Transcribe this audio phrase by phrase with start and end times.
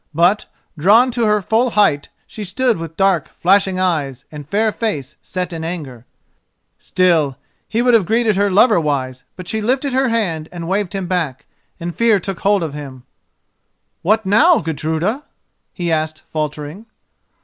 [0.15, 0.47] But,
[0.79, 5.53] drawn to her full height, she stood with dark flashing eyes and fair face set
[5.53, 6.07] in anger.
[6.79, 7.37] Still,
[7.69, 11.45] he would have greeted her loverwise; but she lifted her hand and waved him back,
[11.79, 13.03] and fear took hold of him.
[14.01, 15.21] "What now, Gudruda?"
[15.71, 16.87] he asked, faltering.